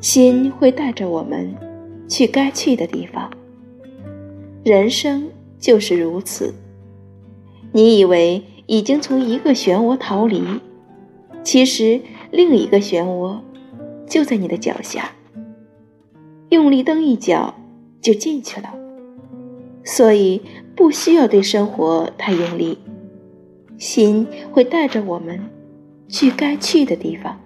[0.00, 1.54] 心会带着我们
[2.08, 3.30] 去该去的地方。
[4.64, 6.54] 人生就是如此。
[7.72, 10.42] 你以为已经从一个漩涡逃离
[11.44, 12.00] 其实
[12.30, 13.38] 另一个漩涡
[14.06, 15.12] 就在你的脚下。
[16.48, 17.54] 用力蹬一脚
[18.00, 18.74] 就进去了。
[19.84, 20.42] 所以
[20.76, 22.78] 不需要对生活太用力。
[23.80, 25.40] 心会带着我们
[26.06, 27.40] 去该去的地方。